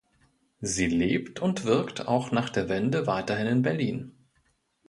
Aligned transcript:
Sie 0.61 0.87
lebt 0.87 1.43
und 1.43 1.63
wirkt 1.63 2.07
auch 2.07 2.31
nach 2.31 2.49
der 2.49 2.69
Wende 2.69 3.05
weiterhin 3.05 3.45
in 3.45 3.61
Berlin. 3.61 4.15